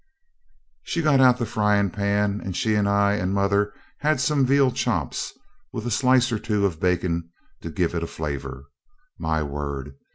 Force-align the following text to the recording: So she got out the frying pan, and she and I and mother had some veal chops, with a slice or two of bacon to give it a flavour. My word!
So 0.01 0.89
she 0.89 1.01
got 1.03 1.19
out 1.21 1.37
the 1.37 1.45
frying 1.45 1.91
pan, 1.91 2.41
and 2.43 2.57
she 2.57 2.73
and 2.73 2.89
I 2.89 3.13
and 3.13 3.35
mother 3.35 3.71
had 3.99 4.19
some 4.19 4.47
veal 4.47 4.71
chops, 4.71 5.31
with 5.71 5.85
a 5.85 5.91
slice 5.91 6.31
or 6.31 6.39
two 6.39 6.65
of 6.65 6.79
bacon 6.79 7.29
to 7.61 7.69
give 7.69 7.93
it 7.93 8.01
a 8.01 8.07
flavour. 8.07 8.63
My 9.19 9.43
word! 9.43 9.93